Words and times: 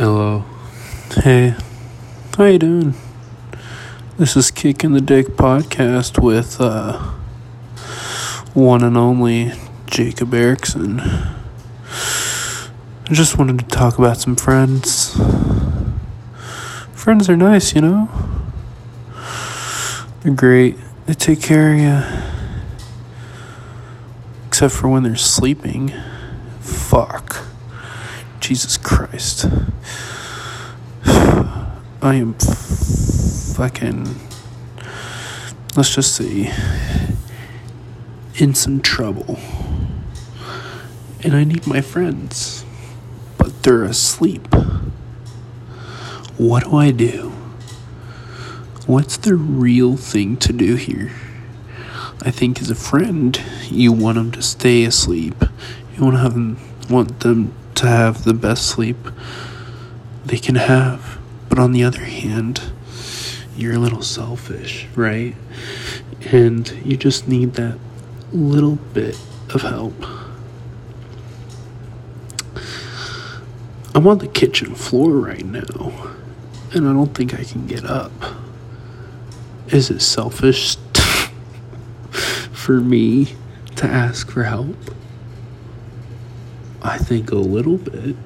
Hello. 0.00 0.44
Hey. 1.12 1.54
How 2.38 2.46
you 2.46 2.58
doing? 2.58 2.94
This 4.16 4.34
is 4.34 4.50
Kicking 4.50 4.92
the 4.92 5.02
Dick 5.02 5.36
podcast 5.36 6.22
with 6.22 6.58
uh 6.58 6.98
one 8.54 8.82
and 8.82 8.96
only 8.96 9.52
Jacob 9.84 10.32
Erickson. 10.32 11.00
I 11.00 11.34
just 13.10 13.36
wanted 13.36 13.58
to 13.58 13.66
talk 13.66 13.98
about 13.98 14.16
some 14.16 14.36
friends. 14.36 15.20
Friends 16.94 17.28
are 17.28 17.36
nice, 17.36 17.74
you 17.74 17.82
know? 17.82 18.08
They're 20.22 20.32
great. 20.32 20.78
They 21.04 21.12
take 21.12 21.42
care 21.42 21.74
of 21.74 21.78
you. 21.78 22.02
Except 24.46 24.72
for 24.72 24.88
when 24.88 25.02
they're 25.02 25.16
sleeping. 25.16 25.92
Fuck. 26.60 27.29
Jesus 28.50 28.76
Christ. 28.78 29.46
I 31.04 32.16
am 32.16 32.34
fucking. 32.34 34.16
Let's 35.76 35.94
just 35.94 36.16
see. 36.16 36.50
In 38.40 38.56
some 38.56 38.80
trouble. 38.80 39.38
And 41.22 41.36
I 41.36 41.44
need 41.44 41.68
my 41.68 41.80
friends. 41.80 42.64
But 43.38 43.62
they're 43.62 43.84
asleep. 43.84 44.52
What 46.36 46.64
do 46.64 46.76
I 46.76 46.90
do? 46.90 47.28
What's 48.84 49.16
the 49.16 49.36
real 49.36 49.96
thing 49.96 50.36
to 50.38 50.52
do 50.52 50.74
here? 50.74 51.12
I 52.22 52.32
think 52.32 52.60
as 52.60 52.68
a 52.68 52.74
friend, 52.74 53.40
you 53.68 53.92
want 53.92 54.16
them 54.16 54.32
to 54.32 54.42
stay 54.42 54.82
asleep. 54.82 55.36
You 55.94 56.02
want 56.02 56.16
to 56.16 56.22
have 56.22 56.34
them, 56.34 56.58
want 56.88 57.20
them 57.20 57.54
to 57.80 57.86
have 57.86 58.24
the 58.24 58.34
best 58.34 58.66
sleep 58.66 58.98
they 60.26 60.36
can 60.36 60.56
have. 60.56 61.18
But 61.48 61.58
on 61.58 61.72
the 61.72 61.82
other 61.82 62.04
hand, 62.04 62.60
you're 63.56 63.72
a 63.72 63.78
little 63.78 64.02
selfish, 64.02 64.86
right? 64.94 65.34
And 66.30 66.70
you 66.84 66.98
just 66.98 67.26
need 67.26 67.54
that 67.54 67.78
little 68.32 68.76
bit 68.76 69.18
of 69.54 69.62
help. 69.62 69.94
I'm 73.94 74.06
on 74.06 74.18
the 74.18 74.28
kitchen 74.28 74.74
floor 74.74 75.12
right 75.12 75.44
now, 75.44 76.12
and 76.74 76.86
I 76.86 76.92
don't 76.92 77.14
think 77.14 77.32
I 77.32 77.44
can 77.44 77.66
get 77.66 77.86
up. 77.86 78.12
Is 79.68 79.90
it 79.90 80.00
selfish 80.02 80.76
for 82.52 82.78
me 82.78 83.36
to 83.76 83.86
ask 83.86 84.30
for 84.30 84.44
help? 84.44 84.76
I 86.82 86.98
think 86.98 87.30
a 87.30 87.36
little 87.36 87.76
bit. 87.76 88.16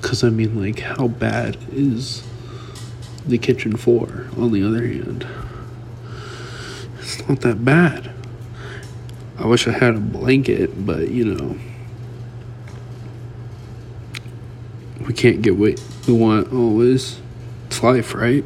Because, 0.00 0.24
I 0.24 0.30
mean, 0.30 0.60
like, 0.60 0.80
how 0.80 1.08
bad 1.08 1.56
is 1.72 2.22
the 3.26 3.38
kitchen 3.38 3.76
floor, 3.76 4.26
on 4.36 4.52
the 4.52 4.62
other 4.62 4.86
hand? 4.86 5.26
It's 6.98 7.28
not 7.28 7.40
that 7.40 7.64
bad. 7.64 8.10
I 9.38 9.46
wish 9.46 9.66
I 9.66 9.72
had 9.72 9.94
a 9.94 10.00
blanket, 10.00 10.86
but, 10.86 11.08
you 11.08 11.24
know. 11.24 11.56
We 15.06 15.14
can't 15.14 15.42
get 15.42 15.56
what 15.56 15.82
we 16.06 16.14
want 16.14 16.52
always. 16.52 17.20
It's 17.66 17.82
life, 17.82 18.14
right? 18.14 18.44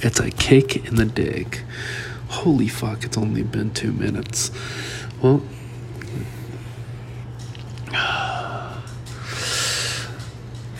It's 0.00 0.20
a 0.20 0.30
kick 0.30 0.86
in 0.86 0.96
the 0.96 1.04
dick. 1.04 1.62
Holy 2.28 2.68
fuck, 2.68 3.04
it's 3.04 3.18
only 3.18 3.42
been 3.42 3.72
two 3.72 3.92
minutes. 3.92 4.50
Well, 5.22 5.42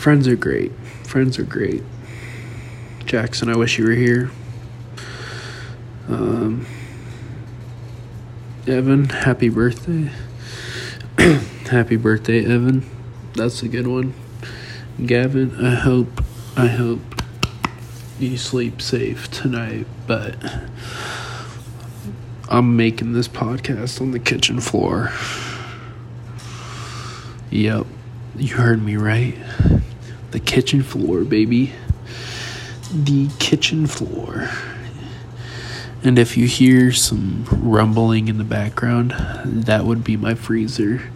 friends 0.07 0.29
are 0.29 0.37
great. 0.37 0.71
Friends 1.03 1.37
are 1.37 1.43
great. 1.43 1.83
Jackson, 3.07 3.51
I 3.51 3.57
wish 3.57 3.77
you 3.77 3.87
were 3.87 3.91
here. 3.91 4.31
Um, 6.07 6.65
Evan, 8.69 9.09
happy 9.09 9.49
birthday. 9.49 10.13
happy 11.69 11.97
birthday, 11.97 12.45
Evan. 12.45 12.89
That's 13.35 13.65
a 13.65 13.69
good 13.69 13.89
one. 13.89 14.15
Gavin, 15.05 15.57
I 15.57 15.75
hope, 15.75 16.23
I 16.57 16.69
hope 16.69 17.01
you 18.21 18.37
sleep 18.37 18.81
safe 18.81 19.29
tonight, 19.33 19.89
but 20.07 20.37
I'm 22.49 22.77
making 22.77 23.13
this 23.13 23.27
podcast 23.27 24.01
on 24.01 24.13
the 24.13 24.21
kitchen 24.21 24.61
floor. 24.61 25.11
Yep, 27.51 27.89
you 28.37 28.55
heard 28.55 28.81
me 28.81 28.95
right. 28.95 29.35
The 30.37 30.41
kitchen 30.41 30.83
floor, 30.83 31.25
baby. 31.25 31.73
The 32.93 33.31
kitchen 33.39 33.87
floor. 33.87 34.51
And 36.05 36.19
if 36.19 36.37
you 36.37 36.47
hear 36.47 36.93
some 36.93 37.47
rumbling 37.51 38.29
in 38.29 38.37
the 38.37 38.45
background, 38.45 39.15
that 39.47 39.87
would 39.87 40.05
be 40.05 40.19
my 40.19 40.35
freezer. 40.35 41.11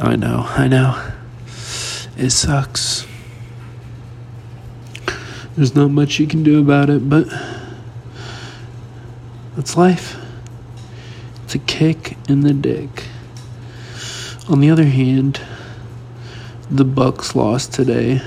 I 0.00 0.16
know, 0.16 0.46
I 0.48 0.66
know. 0.66 1.10
It 2.16 2.30
sucks. 2.30 3.06
There's 5.56 5.74
not 5.74 5.90
much 5.90 6.18
you 6.18 6.26
can 6.26 6.42
do 6.42 6.58
about 6.58 6.88
it, 6.88 7.06
but 7.10 7.28
that's 9.56 9.76
life. 9.76 10.16
It's 11.44 11.54
a 11.54 11.58
kick 11.58 12.16
in 12.30 12.40
the 12.40 12.54
dick. 12.54 13.04
On 14.48 14.60
the 14.60 14.70
other 14.70 14.86
hand, 14.86 15.42
the 16.70 16.84
Bucs 16.84 17.34
lost 17.34 17.72
today 17.72 18.20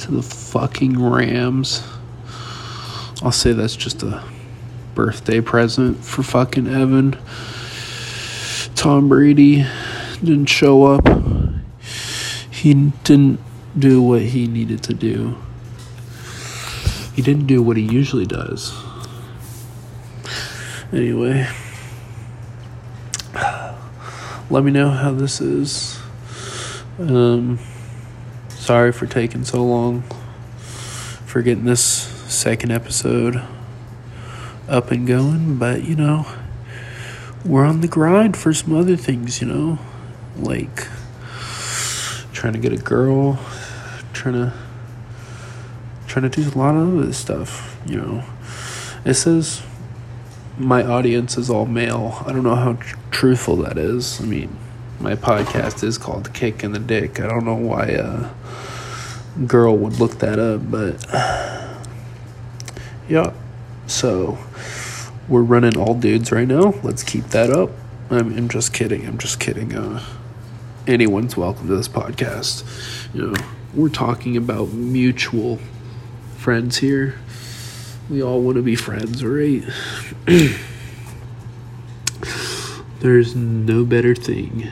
to 0.00 0.10
the 0.10 0.22
fucking 0.22 1.02
Rams. 1.02 1.82
I'll 3.22 3.32
say 3.32 3.52
that's 3.52 3.74
just 3.74 4.02
a 4.02 4.22
birthday 4.94 5.40
present 5.40 6.04
for 6.04 6.22
fucking 6.22 6.66
Evan. 6.66 7.18
Tom 8.74 9.08
Brady 9.08 9.66
didn't 10.22 10.46
show 10.46 10.84
up. 10.84 11.08
He 12.50 12.74
didn't 13.04 13.40
do 13.78 14.02
what 14.02 14.22
he 14.22 14.46
needed 14.46 14.82
to 14.84 14.94
do. 14.94 15.38
He 17.14 17.22
didn't 17.22 17.46
do 17.46 17.62
what 17.62 17.76
he 17.76 17.82
usually 17.82 18.26
does. 18.26 18.74
Anyway, 20.92 21.48
let 24.50 24.64
me 24.64 24.70
know 24.70 24.90
how 24.90 25.12
this 25.12 25.40
is. 25.40 25.97
Um, 26.98 27.60
sorry 28.48 28.90
for 28.90 29.06
taking 29.06 29.44
so 29.44 29.64
long 29.64 30.02
for 30.58 31.42
getting 31.42 31.64
this 31.64 31.82
second 31.82 32.72
episode 32.72 33.40
up 34.68 34.90
and 34.90 35.06
going, 35.06 35.58
but 35.58 35.84
you 35.84 35.94
know, 35.94 36.26
we're 37.44 37.64
on 37.64 37.82
the 37.82 37.86
grind 37.86 38.36
for 38.36 38.52
some 38.52 38.74
other 38.74 38.96
things, 38.96 39.40
you 39.40 39.46
know, 39.46 39.78
like 40.36 40.88
trying 42.32 42.54
to 42.54 42.58
get 42.58 42.72
a 42.72 42.78
girl, 42.78 43.38
trying 44.12 44.34
to 44.34 44.52
trying 46.08 46.28
to 46.28 46.42
do 46.42 46.48
a 46.48 46.56
lot 46.58 46.74
of 46.74 46.98
other 46.98 47.12
stuff, 47.12 47.78
you 47.86 47.96
know. 47.96 48.24
It 49.04 49.14
says 49.14 49.62
my 50.58 50.82
audience 50.82 51.38
is 51.38 51.48
all 51.48 51.66
male. 51.66 52.24
I 52.26 52.32
don't 52.32 52.42
know 52.42 52.56
how 52.56 52.72
tr- 52.72 52.96
truthful 53.12 53.56
that 53.58 53.78
is. 53.78 54.20
I 54.20 54.24
mean, 54.24 54.56
my 55.00 55.14
podcast 55.14 55.84
is 55.84 55.96
called 55.96 56.34
Kick 56.34 56.64
in 56.64 56.72
the 56.72 56.80
Dick. 56.80 57.20
I 57.20 57.28
don't 57.28 57.44
know 57.44 57.54
why 57.54 57.86
a 57.86 58.30
girl 59.46 59.76
would 59.76 60.00
look 60.00 60.18
that 60.18 60.40
up, 60.40 60.68
but 60.68 61.04
yeah. 63.08 63.32
So 63.86 64.38
we're 65.28 65.42
running 65.42 65.76
all 65.76 65.94
dudes 65.94 66.32
right 66.32 66.48
now. 66.48 66.74
Let's 66.82 67.04
keep 67.04 67.26
that 67.26 67.50
up. 67.50 67.70
I'm, 68.10 68.36
I'm 68.36 68.48
just 68.48 68.74
kidding. 68.74 69.06
I'm 69.06 69.18
just 69.18 69.38
kidding. 69.38 69.72
Uh, 69.74 70.02
anyone's 70.86 71.36
welcome 71.36 71.68
to 71.68 71.76
this 71.76 71.88
podcast. 71.88 72.64
You 73.14 73.28
know, 73.28 73.34
we're 73.74 73.90
talking 73.90 74.36
about 74.36 74.70
mutual 74.70 75.60
friends 76.36 76.78
here. 76.78 77.14
We 78.10 78.20
all 78.20 78.40
want 78.40 78.56
to 78.56 78.62
be 78.62 78.74
friends, 78.74 79.24
right? 79.24 79.62
There's 83.00 83.36
no 83.36 83.84
better 83.84 84.16
thing 84.16 84.68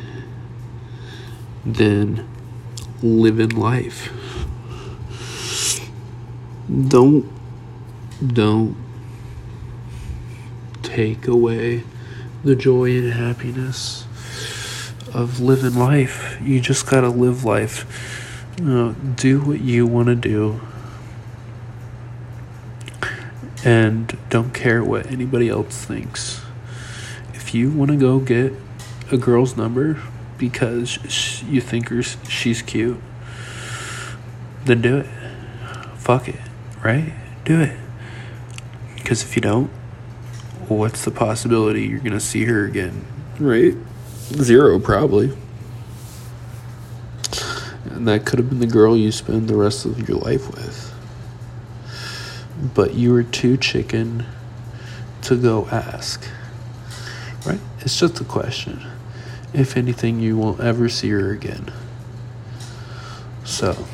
than 1.66 2.26
living 3.02 3.50
life. 3.50 4.12
Don't, 6.88 7.28
don't 8.24 8.76
take 10.82 11.26
away 11.26 11.82
the 12.44 12.54
joy 12.54 12.90
and 12.90 13.12
happiness 13.12 14.06
of 15.12 15.40
living 15.40 15.78
life. 15.78 16.38
You 16.40 16.60
just 16.60 16.86
gotta 16.86 17.08
live 17.08 17.44
life. 17.44 18.54
You 18.58 18.64
know, 18.64 18.92
do 18.92 19.40
what 19.40 19.60
you 19.60 19.86
want 19.86 20.06
to 20.06 20.14
do. 20.14 20.60
And 23.64 24.16
don't 24.30 24.54
care 24.54 24.84
what 24.84 25.06
anybody 25.06 25.48
else 25.48 25.84
thinks. 25.84 26.40
If 27.34 27.54
you 27.54 27.70
want 27.70 27.90
to 27.90 27.96
go 27.96 28.20
get 28.20 28.52
a 29.10 29.16
girl's 29.16 29.56
number, 29.56 30.00
because 30.38 31.42
you 31.44 31.60
think 31.60 31.90
she's 32.28 32.62
cute, 32.62 33.00
then 34.64 34.82
do 34.82 34.98
it. 34.98 35.06
Fuck 35.96 36.28
it, 36.28 36.40
right? 36.84 37.12
Do 37.44 37.60
it. 37.60 37.76
Because 38.96 39.22
if 39.22 39.36
you 39.36 39.42
don't, 39.42 39.68
what's 40.68 41.04
the 41.04 41.10
possibility 41.10 41.86
you're 41.86 42.00
going 42.00 42.12
to 42.12 42.20
see 42.20 42.44
her 42.44 42.64
again? 42.64 43.04
Right? 43.38 43.74
Zero, 44.32 44.78
probably. 44.80 45.36
And 47.84 48.06
that 48.08 48.26
could 48.26 48.38
have 48.38 48.50
been 48.50 48.60
the 48.60 48.66
girl 48.66 48.96
you 48.96 49.12
spend 49.12 49.48
the 49.48 49.56
rest 49.56 49.84
of 49.86 50.08
your 50.08 50.18
life 50.18 50.50
with. 50.50 50.92
But 52.74 52.94
you 52.94 53.12
were 53.12 53.22
too 53.22 53.56
chicken 53.56 54.26
to 55.22 55.36
go 55.36 55.66
ask. 55.68 56.28
Right? 57.46 57.60
It's 57.80 57.98
just 57.98 58.20
a 58.20 58.24
question. 58.24 58.84
If 59.56 59.78
anything, 59.78 60.20
you 60.20 60.36
won't 60.36 60.60
ever 60.60 60.86
see 60.90 61.08
her 61.08 61.30
again. 61.30 61.72
So, 63.42 63.86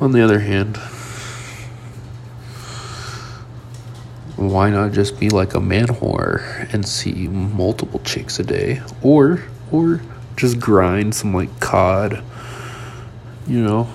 on 0.00 0.12
the 0.12 0.22
other 0.22 0.38
hand, 0.38 0.78
why 4.36 4.70
not 4.70 4.92
just 4.92 5.20
be 5.20 5.28
like 5.28 5.52
a 5.52 5.60
man 5.60 5.88
whore 5.88 6.72
and 6.72 6.88
see 6.88 7.28
multiple 7.28 8.00
chicks 8.00 8.38
a 8.38 8.44
day? 8.44 8.80
Or 9.02 9.42
or 9.70 10.00
just 10.34 10.58
grind 10.58 11.14
some 11.14 11.34
like 11.34 11.60
cod 11.60 12.24
you 13.46 13.62
know? 13.62 13.88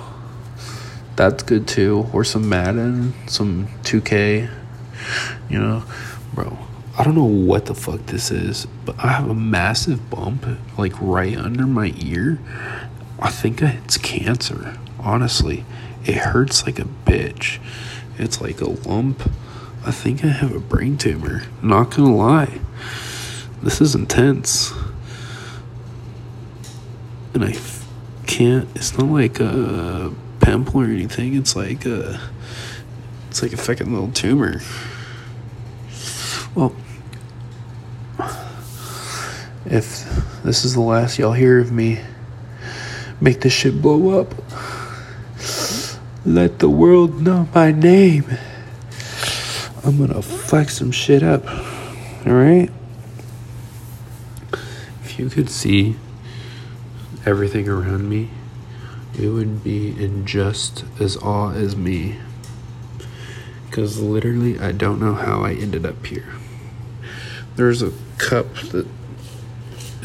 That's 1.16 1.42
good 1.42 1.68
too. 1.68 2.08
Or 2.14 2.24
some 2.24 2.48
madden 2.48 3.16
some 3.28 3.68
2k 3.82 4.48
you 5.50 5.58
know? 5.58 5.84
Bro 6.36 6.60
i 6.98 7.04
don't 7.04 7.16
know 7.16 7.24
what 7.24 7.66
the 7.66 7.76
fuck 7.76 8.06
this 8.08 8.32
is 8.32 8.66
but 8.86 8.96
i 9.00 9.08
have 9.08 9.30
a 9.30 9.36
massive 9.36 10.10
bump 10.10 10.46
like 10.78 10.94
right 11.00 11.38
under 11.38 11.66
my 11.66 11.94
ear 11.98 12.40
i 13.20 13.30
think 13.30 13.62
it's 13.62 13.98
cancer 13.98 14.78
honestly 15.00 15.64
it 16.06 16.16
hurts 16.16 16.66
like 16.66 16.80
a 16.80 16.88
bitch 17.06 17.60
it's 18.18 18.42
like 18.42 18.62
a 18.62 18.70
lump 18.70 19.30
I 19.88 19.92
think 19.92 20.26
I 20.26 20.28
have 20.28 20.54
a 20.54 20.60
brain 20.60 20.98
tumor. 20.98 21.44
Not 21.62 21.96
gonna 21.96 22.14
lie. 22.14 22.60
This 23.64 23.80
is 23.80 23.96
intense. 23.96 24.74
And 27.34 27.46
I 27.46 27.56
can't, 28.26 28.68
it's 28.76 28.98
not 28.98 29.08
like 29.10 29.40
a 29.40 30.14
pimple 30.42 30.82
or 30.82 30.86
anything. 30.86 31.36
It's 31.36 31.56
like 31.56 31.86
a, 31.86 32.20
it's 33.30 33.42
like 33.42 33.54
a 33.54 33.58
fucking 33.58 33.90
little 33.90 34.12
tumor. 34.12 34.60
Well, 36.54 36.76
if 39.70 40.44
this 40.44 40.64
is 40.64 40.74
the 40.74 40.82
last 40.82 41.20
y'all 41.20 41.34
hear 41.34 41.60
of 41.60 41.72
me, 41.72 42.00
make 43.20 43.42
this 43.42 43.54
shit 43.54 43.82
blow 43.82 44.20
up. 44.20 44.34
Let 46.26 46.60
the 46.60 46.70
world 46.70 47.22
know 47.22 47.48
my 47.54 47.72
name. 47.72 48.26
I'm 49.84 49.98
gonna 49.98 50.22
fuck 50.22 50.70
some 50.70 50.92
shit 50.92 51.24
up. 51.24 51.46
Alright? 52.26 52.72
If 55.04 55.18
you 55.18 55.30
could 55.30 55.50
see 55.50 55.96
everything 57.26 57.70
around 57.70 58.10
me, 58.10 58.30
it 59.18 59.30
would 59.30 59.64
be 59.64 59.90
in 59.90 60.26
just 60.26 60.86
as 61.00 61.18
awe 61.18 61.52
as 61.52 61.76
me. 61.76 62.18
Because 63.70 64.00
literally, 64.00 64.60
I 64.60 64.72
don't 64.72 65.00
know 65.00 65.14
how 65.14 65.44
I 65.44 65.54
ended 65.54 65.86
up 65.86 66.06
here. 66.06 66.34
There's 67.56 67.82
a 67.82 67.92
cup 68.18 68.54
that 68.72 68.88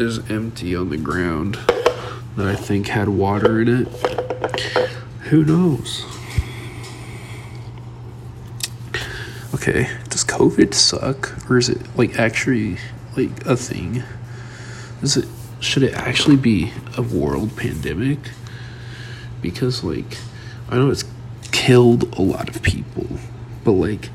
is 0.03 0.31
empty 0.31 0.77
on 0.77 0.91
the 0.91 0.97
ground 0.97 1.55
that 2.37 2.47
I 2.47 2.55
think 2.57 2.89
had 2.89 3.09
water 3.09 3.61
in 3.61 3.69
it. 3.69 3.89
Who 5.31 5.45
knows? 5.45 6.05
okay, 9.63 9.89
does 10.09 10.25
COVID 10.25 10.75
suck 10.75 11.49
or 11.49 11.57
is 11.57 11.69
it 11.69 11.79
like 11.97 12.19
actually 12.19 12.79
like 13.17 13.47
a 13.47 13.57
thing? 13.57 14.03
Is 15.03 15.17
it 15.17 15.29
should 15.61 15.85
it 15.85 15.95
actually 15.95 16.37
be 16.37 16.73
a 16.97 17.03
world 17.03 17.57
pandemic? 17.57 18.19
Because 19.41 19.85
like 19.85 20.19
I 20.69 20.77
know 20.77 20.91
it's 20.91 21.05
killed 21.53 22.13
a 22.19 22.23
lot 22.23 22.49
of 22.49 22.61
people, 22.63 23.07
but 23.63 23.73
like 23.73 24.11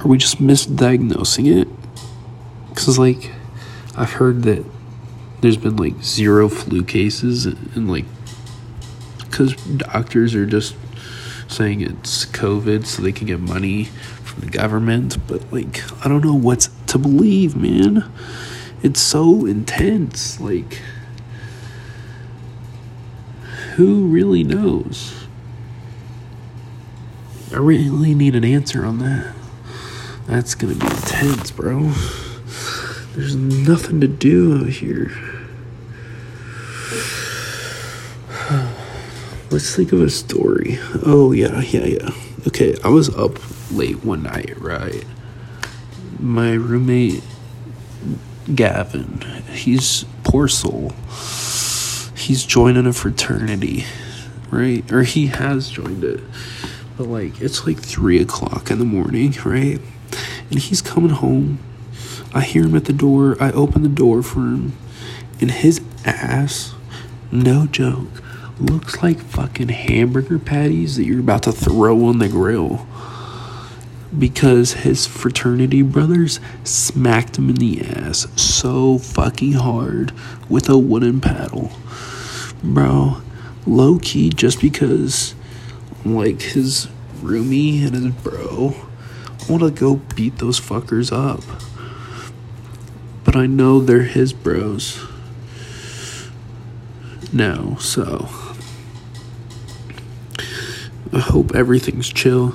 are 0.00 0.08
we 0.08 0.18
just 0.18 0.42
misdiagnosing 0.42 1.62
it? 1.62 1.68
Cuz 2.74 2.98
like 2.98 3.30
I've 3.96 4.12
heard 4.14 4.42
that 4.42 4.64
there's 5.40 5.56
been 5.56 5.76
like 5.76 6.02
zero 6.02 6.48
flu 6.48 6.82
cases 6.82 7.46
and, 7.46 7.90
like 7.90 8.06
cuz 9.30 9.54
doctors 9.54 10.34
are 10.34 10.46
just 10.46 10.76
saying 11.48 11.80
it's 11.80 12.24
COVID 12.26 12.86
so 12.86 13.02
they 13.02 13.12
can 13.12 13.26
get 13.26 13.40
money 13.40 13.84
from 13.84 14.40
the 14.40 14.50
government, 14.50 15.18
but 15.26 15.52
like, 15.52 15.82
I 16.04 16.08
don't 16.08 16.24
know 16.24 16.34
what's 16.34 16.70
to 16.88 16.98
believe, 16.98 17.56
man. 17.56 18.10
It's 18.82 19.00
so 19.00 19.46
intense. 19.46 20.40
Like, 20.40 20.80
who 23.76 24.06
really 24.06 24.44
knows? 24.44 25.26
I 27.52 27.58
really 27.58 28.14
need 28.14 28.34
an 28.34 28.44
answer 28.44 28.84
on 28.84 28.98
that. 28.98 29.34
That's 30.26 30.54
gonna 30.54 30.74
be 30.74 30.86
intense, 30.86 31.50
bro. 31.50 31.92
There's 33.14 33.36
nothing 33.36 34.00
to 34.00 34.08
do 34.08 34.58
out 34.58 34.70
here. 34.70 35.12
Let's 39.50 39.76
think 39.76 39.92
of 39.92 40.02
a 40.02 40.10
story. 40.10 40.80
Oh, 41.06 41.30
yeah, 41.30 41.60
yeah, 41.60 41.84
yeah. 41.84 42.10
Okay, 42.48 42.76
I 42.82 42.88
was 42.88 43.14
up 43.16 43.38
late 43.70 44.04
one 44.04 44.24
night, 44.24 44.60
right? 44.60 45.04
My 46.18 46.54
roommate, 46.54 47.22
Gavin, 48.52 49.20
he's 49.52 50.04
poor 50.24 50.48
soul. 50.48 50.92
He's 52.16 52.44
joining 52.44 52.86
a 52.86 52.92
fraternity, 52.92 53.84
right? 54.50 54.90
Or 54.90 55.04
he 55.04 55.28
has 55.28 55.70
joined 55.70 56.02
it. 56.02 56.20
But 56.96 57.06
like, 57.06 57.40
it's 57.40 57.64
like 57.64 57.78
three 57.78 58.20
o'clock 58.20 58.72
in 58.72 58.80
the 58.80 58.84
morning, 58.84 59.34
right? 59.44 59.80
And 60.50 60.58
he's 60.58 60.82
coming 60.82 61.10
home. 61.10 61.60
I 62.34 62.40
hear 62.40 62.64
him 62.64 62.74
at 62.74 62.84
the 62.84 62.92
door. 62.92 63.36
I 63.40 63.52
open 63.52 63.82
the 63.82 63.88
door 63.88 64.22
for 64.22 64.40
him. 64.40 64.76
And 65.40 65.50
his 65.50 65.80
ass, 66.04 66.74
no 67.30 67.66
joke, 67.66 68.22
looks 68.58 69.02
like 69.02 69.20
fucking 69.20 69.68
hamburger 69.68 70.38
patties 70.38 70.96
that 70.96 71.04
you're 71.04 71.20
about 71.20 71.44
to 71.44 71.52
throw 71.52 72.04
on 72.06 72.18
the 72.18 72.28
grill 72.28 72.86
because 74.18 74.74
his 74.74 75.06
fraternity 75.06 75.82
brothers 75.82 76.38
smacked 76.62 77.38
him 77.38 77.50
in 77.50 77.56
the 77.56 77.82
ass 77.82 78.26
so 78.40 78.98
fucking 78.98 79.54
hard 79.54 80.12
with 80.48 80.68
a 80.68 80.78
wooden 80.78 81.20
paddle. 81.20 81.72
Bro, 82.62 83.22
low 83.66 83.98
key, 83.98 84.30
just 84.30 84.60
because, 84.60 85.34
like, 86.04 86.40
his 86.42 86.88
roomie 87.20 87.84
and 87.84 87.94
his 87.94 88.14
bro, 88.14 88.74
want 89.48 89.62
to 89.62 89.70
go 89.70 89.96
beat 90.14 90.38
those 90.38 90.60
fuckers 90.60 91.12
up. 91.12 91.42
But 93.34 93.40
I 93.40 93.46
know 93.46 93.80
they're 93.80 94.04
his 94.04 94.32
bros. 94.32 95.04
Now, 97.32 97.74
so. 97.76 98.30
I 101.12 101.18
hope 101.18 101.54
everything's 101.54 102.08
chill 102.08 102.54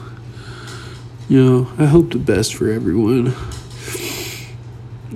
you 1.30 1.46
know, 1.46 1.72
I 1.78 1.86
hope 1.86 2.12
the 2.12 2.18
best 2.18 2.56
for 2.56 2.72
everyone. 2.72 3.36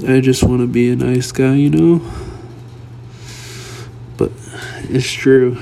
I 0.08 0.20
just 0.22 0.44
want 0.44 0.62
to 0.62 0.68
be 0.68 0.92
a 0.92 0.96
nice 0.96 1.32
guy, 1.32 1.56
you 1.56 1.72
know? 1.72 2.02
But 4.16 4.32
it's 4.90 5.12
true. 5.12 5.60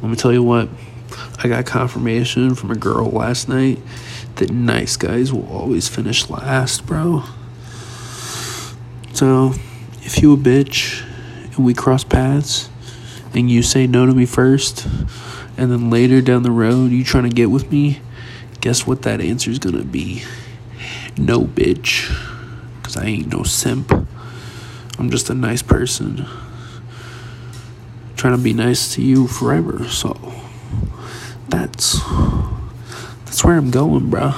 Let 0.00 0.08
me 0.08 0.16
tell 0.16 0.32
you 0.32 0.42
what, 0.42 0.70
I 1.44 1.48
got 1.48 1.66
confirmation 1.66 2.54
from 2.54 2.70
a 2.70 2.76
girl 2.76 3.10
last 3.10 3.46
night 3.46 3.78
that 4.36 4.50
nice 4.50 4.96
guys 4.96 5.34
will 5.34 5.46
always 5.52 5.86
finish 5.86 6.30
last, 6.30 6.86
bro. 6.86 7.24
So, 9.18 9.52
if 10.02 10.22
you 10.22 10.32
a 10.32 10.36
bitch 10.36 11.02
and 11.56 11.66
we 11.66 11.74
cross 11.74 12.04
paths 12.04 12.70
and 13.34 13.50
you 13.50 13.64
say 13.64 13.88
no 13.88 14.06
to 14.06 14.14
me 14.14 14.26
first, 14.26 14.86
and 15.56 15.72
then 15.72 15.90
later 15.90 16.22
down 16.22 16.44
the 16.44 16.52
road 16.52 16.92
you 16.92 17.02
trying 17.02 17.24
to 17.24 17.34
get 17.34 17.50
with 17.50 17.72
me, 17.72 18.00
guess 18.60 18.86
what 18.86 19.02
that 19.02 19.20
answer 19.20 19.50
is 19.50 19.58
gonna 19.58 19.82
be? 19.82 20.22
No, 21.16 21.40
bitch. 21.40 22.16
Because 22.76 22.96
I 22.96 23.06
ain't 23.06 23.32
no 23.32 23.42
simp. 23.42 23.90
I'm 25.00 25.10
just 25.10 25.28
a 25.30 25.34
nice 25.34 25.62
person. 25.62 26.24
Trying 28.14 28.36
to 28.36 28.40
be 28.40 28.52
nice 28.52 28.94
to 28.94 29.02
you 29.02 29.26
forever. 29.26 29.88
So 29.88 30.14
that's 31.48 31.98
that's 33.24 33.42
where 33.42 33.56
I'm 33.56 33.72
going, 33.72 34.10
bro. 34.10 34.32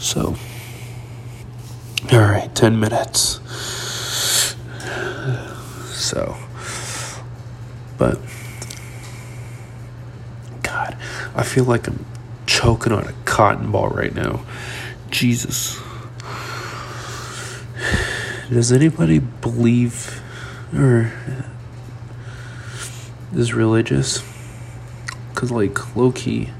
So 0.00 0.34
10 2.58 2.80
minutes. 2.80 3.38
So, 5.96 6.36
but 7.96 8.18
God, 10.64 10.96
I 11.36 11.44
feel 11.44 11.62
like 11.62 11.86
I'm 11.86 12.04
choking 12.46 12.92
on 12.92 13.06
a 13.06 13.12
cotton 13.24 13.70
ball 13.70 13.90
right 13.90 14.12
now. 14.12 14.44
Jesus. 15.08 15.80
Does 18.50 18.72
anybody 18.72 19.20
believe 19.20 20.20
or 20.74 21.12
is 23.32 23.54
religious? 23.54 24.24
Because, 25.32 25.52
like, 25.52 25.94
low 25.94 26.10
key, 26.10 26.50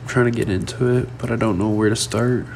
I'm 0.00 0.08
trying 0.08 0.24
to 0.24 0.30
get 0.30 0.48
into 0.48 0.96
it, 0.96 1.18
but 1.18 1.30
I 1.30 1.36
don't 1.36 1.58
know 1.58 1.68
where 1.68 1.90
to 1.90 1.96
start. 1.96 2.46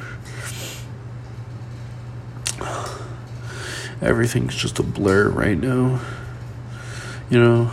Everything's 4.01 4.55
just 4.55 4.79
a 4.79 4.83
blur 4.83 5.29
right 5.29 5.59
now. 5.59 6.01
You 7.31 7.41
know, 7.41 7.71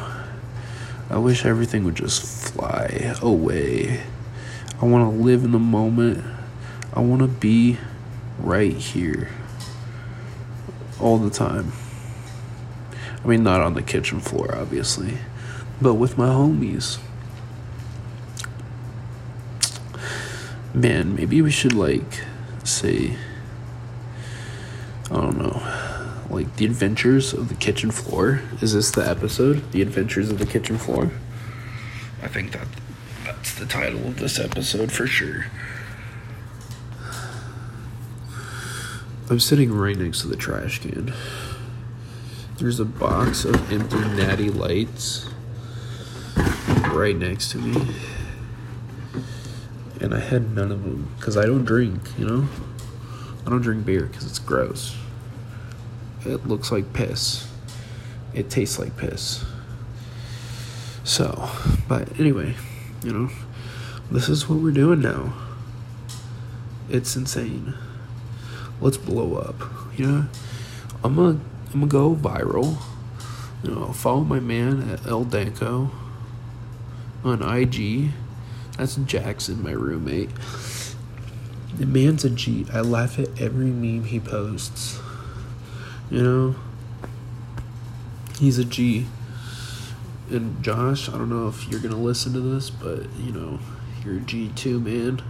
I 1.10 1.18
wish 1.18 1.46
everything 1.46 1.84
would 1.86 1.96
just 1.96 2.52
fly 2.52 3.16
away. 3.22 4.02
I 4.82 4.86
want 4.86 5.14
to 5.14 5.24
live 5.24 5.44
in 5.44 5.52
the 5.52 5.60
moment. 5.60 6.24
I 6.94 7.00
want 7.00 7.22
to 7.22 7.28
be 7.28 7.78
right 8.40 8.74
here 8.74 9.30
all 11.00 11.18
the 11.18 11.30
time. 11.30 11.72
I 13.24 13.28
mean, 13.28 13.44
not 13.44 13.62
on 13.62 13.74
the 13.74 13.82
kitchen 13.82 14.20
floor, 14.20 14.56
obviously, 14.56 15.18
but 15.82 15.96
with 15.96 16.18
my 16.18 16.28
homies. 16.28 17.00
Man, 20.74 21.16
maybe 21.16 21.42
we 21.42 21.52
should, 21.52 21.74
like, 21.74 22.24
say, 22.64 23.16
I 25.10 25.16
don't 25.16 25.38
know, 25.38 25.62
like 26.30 26.56
the 26.56 26.66
adventures 26.66 27.34
of 27.34 27.50
the 27.50 27.56
kitchen 27.56 27.92
floor. 27.92 28.42
Is 28.62 28.74
this 28.74 28.92
the 28.92 29.08
episode? 29.08 29.72
The 29.72 29.82
adventures 29.82 30.30
of 30.30 30.40
the 30.40 30.46
kitchen 30.46 30.78
floor? 30.78 31.12
I 32.22 32.28
think 32.28 32.52
that 32.54 32.68
that's 33.24 33.54
the 33.54 33.66
title 33.66 34.08
of 34.08 34.20
this 34.20 34.40
episode 34.40 34.92
for 34.92 35.08
sure. 35.08 35.48
I'm 39.30 39.40
sitting 39.40 39.72
right 39.74 39.98
next 39.98 40.22
to 40.22 40.28
the 40.28 40.36
trash 40.36 40.80
can. 40.80 41.14
There's 42.58 42.80
a 42.80 42.86
box 42.86 43.44
of 43.44 43.72
empty 43.72 43.98
natty 43.98 44.50
lights 44.50 45.30
right 46.88 47.16
next 47.16 47.52
to 47.52 47.58
me. 47.58 47.94
And 50.00 50.14
I 50.14 50.20
had 50.20 50.52
none 50.56 50.72
of 50.72 50.84
them 50.84 51.12
because 51.18 51.38
I 51.38 51.46
don't 51.46 51.66
drink, 51.66 52.02
you 52.18 52.26
know? 52.26 52.48
I 53.46 53.50
don't 53.50 53.62
drink 53.62 53.86
beer 53.86 54.06
because 54.06 54.26
it's 54.26 54.40
gross. 54.40 54.96
It 56.26 56.48
looks 56.48 56.72
like 56.72 56.94
piss. 56.94 57.48
It 58.34 58.50
tastes 58.50 58.80
like 58.80 58.98
piss. 58.98 59.46
So, 61.04 61.50
but 61.88 62.20
anyway, 62.20 62.56
you 63.04 63.14
know, 63.14 63.30
this 64.12 64.28
is 64.28 64.50
what 64.50 64.60
we're 64.60 64.72
doing 64.72 65.02
now. 65.02 65.34
It's 66.90 67.16
insane 67.16 67.76
let's 68.82 68.98
blow 68.98 69.36
up. 69.36 69.56
You 69.98 70.06
know, 70.06 70.26
I'm 71.04 71.16
gonna 71.16 71.40
I'm 71.74 71.88
gonna 71.88 71.88
go 71.88 72.16
viral. 72.16 72.78
You 73.64 73.72
know, 73.72 73.94
follow 73.94 74.22
my 74.22 74.40
man 74.40 74.90
at 74.90 75.06
El 75.08 75.24
Danko 75.24 75.92
on 77.24 77.42
IG. 77.42 78.12
That's 78.78 78.96
Jackson, 78.96 79.64
my 79.64 79.72
roommate. 79.72 80.30
The 81.78 81.86
man's 81.86 82.24
a 82.24 82.30
G. 82.30 82.66
I 82.72 82.82
laugh 82.82 83.18
at 83.18 83.42
every 83.42 83.68
meme 83.68 84.06
he 84.06 84.20
posts. 84.20 85.00
You 86.10 86.22
know, 86.22 86.56
he's 88.40 88.60
a 88.60 88.66
G. 88.66 89.08
And 90.30 90.64
Josh, 90.64 91.10
I 91.10 91.14
don't 91.14 91.30
know 91.30 91.48
if 91.48 91.68
you're 91.68 91.80
gonna 91.80 91.98
listen 91.98 92.34
to 92.34 92.40
this, 92.40 92.70
but 92.70 93.08
you 93.18 93.32
know, 93.32 93.60
you're 94.04 94.18
a 94.18 94.22
G 94.22 94.50
too, 94.56 94.80
man. 94.80 95.22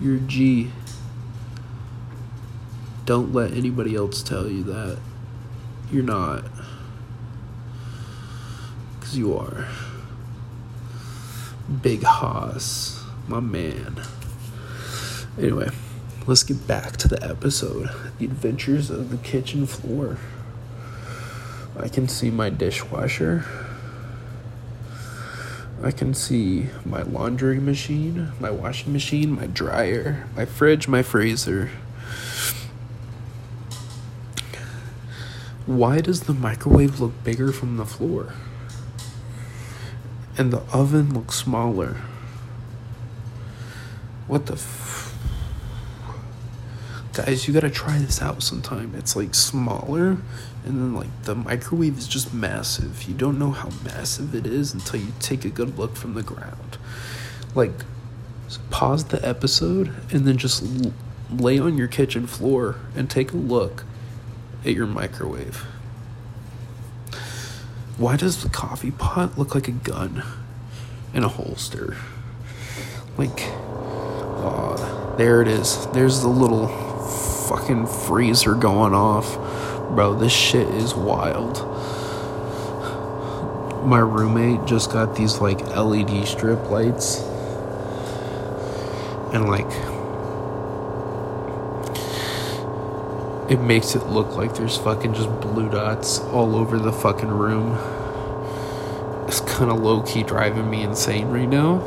You're 0.00 0.16
a 0.16 0.20
G. 0.20 0.70
Don't 3.04 3.32
let 3.32 3.52
anybody 3.52 3.96
else 3.96 4.22
tell 4.22 4.48
you 4.48 4.62
that. 4.64 4.98
You're 5.90 6.04
not. 6.04 6.44
Because 8.98 9.18
you 9.18 9.36
are. 9.36 9.66
Big 11.82 12.02
Haas, 12.02 13.04
my 13.26 13.40
man. 13.40 14.00
Anyway, 15.38 15.70
let's 16.26 16.42
get 16.42 16.66
back 16.66 16.96
to 16.98 17.08
the 17.08 17.22
episode 17.24 17.90
The 18.18 18.26
Adventures 18.26 18.90
of 18.90 19.10
the 19.10 19.16
Kitchen 19.16 19.66
Floor. 19.66 20.18
I 21.78 21.88
can 21.88 22.08
see 22.08 22.30
my 22.30 22.50
dishwasher. 22.50 23.44
I 25.82 25.90
can 25.90 26.12
see 26.12 26.68
my 26.84 27.02
laundry 27.02 27.58
machine, 27.58 28.32
my 28.38 28.50
washing 28.50 28.92
machine, 28.92 29.32
my 29.32 29.46
dryer, 29.46 30.26
my 30.36 30.44
fridge, 30.44 30.86
my 30.88 31.02
freezer. 31.02 31.70
Why 35.64 36.00
does 36.00 36.22
the 36.22 36.34
microwave 36.34 37.00
look 37.00 37.24
bigger 37.24 37.50
from 37.50 37.76
the 37.78 37.86
floor? 37.86 38.34
And 40.36 40.52
the 40.52 40.62
oven 40.72 41.14
looks 41.14 41.36
smaller. 41.36 41.96
What 44.26 44.46
the 44.46 44.54
f- 44.54 44.99
Guys, 47.26 47.46
you 47.46 47.52
gotta 47.52 47.68
try 47.68 47.98
this 47.98 48.22
out 48.22 48.42
sometime. 48.42 48.94
It's 48.96 49.14
like 49.14 49.34
smaller, 49.34 50.12
and 50.12 50.22
then 50.64 50.94
like 50.94 51.24
the 51.24 51.34
microwave 51.34 51.98
is 51.98 52.08
just 52.08 52.32
massive. 52.32 53.02
You 53.02 53.12
don't 53.12 53.38
know 53.38 53.50
how 53.50 53.68
massive 53.84 54.34
it 54.34 54.46
is 54.46 54.72
until 54.72 55.00
you 55.00 55.12
take 55.20 55.44
a 55.44 55.50
good 55.50 55.76
look 55.76 55.96
from 55.96 56.14
the 56.14 56.22
ground. 56.22 56.78
Like, 57.54 57.72
pause 58.70 59.04
the 59.04 59.26
episode 59.26 59.92
and 60.10 60.26
then 60.26 60.38
just 60.38 60.62
l- 60.62 60.94
lay 61.30 61.58
on 61.58 61.76
your 61.76 61.88
kitchen 61.88 62.26
floor 62.26 62.76
and 62.96 63.10
take 63.10 63.32
a 63.32 63.36
look 63.36 63.84
at 64.64 64.72
your 64.72 64.86
microwave. 64.86 65.66
Why 67.98 68.16
does 68.16 68.42
the 68.42 68.48
coffee 68.48 68.92
pot 68.92 69.36
look 69.36 69.54
like 69.54 69.68
a 69.68 69.72
gun 69.72 70.22
in 71.12 71.22
a 71.22 71.28
holster? 71.28 71.98
Like, 73.18 73.42
uh, 73.42 75.16
there 75.16 75.42
it 75.42 75.48
is. 75.48 75.86
There's 75.88 76.22
the 76.22 76.28
little 76.28 76.89
fucking 77.50 77.84
freezer 77.84 78.54
going 78.54 78.94
off. 78.94 79.34
Bro, 79.90 80.14
this 80.20 80.32
shit 80.32 80.68
is 80.68 80.94
wild. 80.94 81.58
My 83.84 83.98
roommate 83.98 84.66
just 84.66 84.92
got 84.92 85.16
these 85.16 85.40
like 85.40 85.60
LED 85.76 86.28
strip 86.28 86.70
lights. 86.70 87.18
And 89.32 89.48
like 89.48 89.66
it 93.50 93.60
makes 93.60 93.96
it 93.96 94.06
look 94.06 94.36
like 94.36 94.54
there's 94.54 94.76
fucking 94.76 95.14
just 95.14 95.28
blue 95.40 95.68
dots 95.68 96.20
all 96.20 96.54
over 96.54 96.78
the 96.78 96.92
fucking 96.92 97.30
room. 97.30 97.76
It's 99.26 99.40
kind 99.40 99.72
of 99.72 99.80
low 99.80 100.02
key 100.02 100.22
driving 100.22 100.70
me 100.70 100.84
insane 100.84 101.30
right 101.30 101.48
now. 101.48 101.78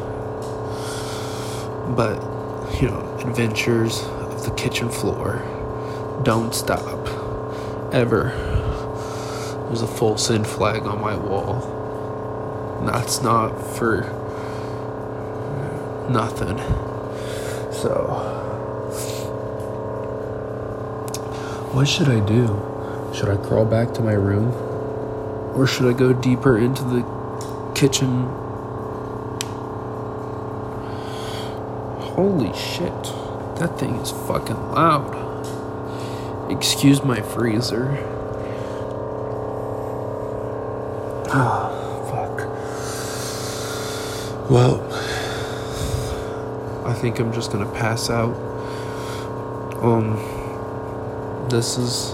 But, 1.95 2.21
you 2.81 2.89
know, 2.89 3.17
adventures 3.25 4.03
the 4.43 4.51
kitchen 4.51 4.89
floor 4.89 5.41
don't 6.23 6.53
stop. 6.53 7.07
Ever. 7.93 8.31
There's 9.67 9.81
a 9.81 9.87
full 9.87 10.17
send 10.17 10.47
flag 10.47 10.83
on 10.83 11.01
my 11.01 11.15
wall. 11.15 12.81
That's 12.85 13.21
not 13.21 13.57
for 13.59 14.03
nothing. 16.09 16.57
So. 17.71 18.39
What 21.73 21.87
should 21.87 22.07
I 22.07 22.19
do? 22.19 23.11
Should 23.13 23.29
I 23.29 23.37
crawl 23.37 23.65
back 23.65 23.93
to 23.95 24.01
my 24.01 24.13
room? 24.13 24.53
Or 25.55 25.67
should 25.67 25.93
I 25.93 25.97
go 25.97 26.13
deeper 26.13 26.57
into 26.57 26.83
the 26.83 27.71
kitchen? 27.75 28.27
Holy 32.15 32.53
shit. 32.53 33.22
That 33.59 33.77
thing 33.79 33.95
is 33.95 34.11
fucking 34.11 34.71
loud. 34.71 35.13
Excuse 36.51 37.03
my 37.03 37.21
freezer. 37.21 37.97
Ah, 41.29 41.69
fuck. 42.09 42.39
Well, 44.49 44.81
I 46.85 46.93
think 46.93 47.19
I'm 47.19 47.31
just 47.31 47.51
gonna 47.51 47.71
pass 47.71 48.09
out. 48.09 48.35
Um, 49.81 50.17
this 51.49 51.77
is 51.77 52.13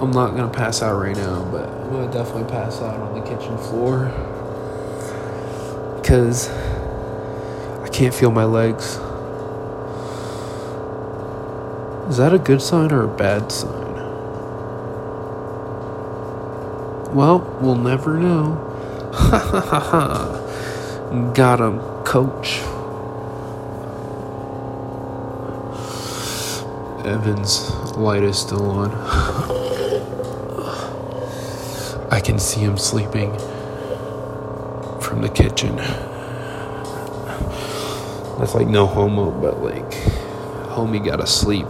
I'm 0.00 0.12
not 0.12 0.34
gonna 0.34 0.48
pass 0.48 0.80
out 0.82 0.98
right 0.98 1.16
now, 1.16 1.44
but 1.52 1.68
I'm 1.68 1.90
gonna 1.90 2.10
definitely 2.12 2.50
pass 2.50 2.80
out 2.80 2.98
on 2.98 3.14
the 3.14 3.20
kitchen 3.20 3.58
floor 3.58 4.06
because 6.00 6.48
I 7.82 7.88
can't 7.92 8.14
feel 8.14 8.30
my 8.30 8.44
legs. 8.44 8.98
Is 12.10 12.16
that 12.16 12.34
a 12.34 12.38
good 12.40 12.60
sign 12.60 12.90
or 12.90 13.04
a 13.04 13.08
bad 13.08 13.52
sign? 13.52 13.94
Well, 17.14 17.38
we'll 17.60 17.76
never 17.76 18.18
know. 18.18 18.54
Ha 19.12 19.38
ha 19.38 19.60
ha 19.60 19.78
ha. 19.78 21.30
Got 21.34 21.60
him, 21.60 21.78
coach. 22.02 22.62
Evan's 27.06 27.70
light 27.96 28.24
is 28.24 28.36
still 28.36 28.68
on. 28.68 28.90
I 32.10 32.20
can 32.20 32.40
see 32.40 32.58
him 32.58 32.76
sleeping 32.76 33.38
from 35.00 35.22
the 35.22 35.30
kitchen. 35.32 35.76
That's 38.36 38.56
like 38.56 38.66
no 38.66 38.86
homo, 38.86 39.30
but 39.30 39.62
like, 39.62 39.92
homie 40.70 41.04
gotta 41.04 41.28
sleep. 41.28 41.68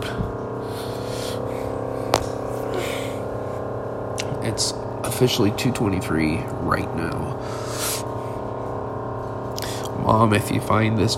Officially 5.10 5.50
223 5.50 6.36
right 6.60 6.94
now. 6.94 7.36
Mom, 10.04 10.32
if 10.32 10.52
you 10.52 10.60
find 10.60 10.96
this 10.96 11.16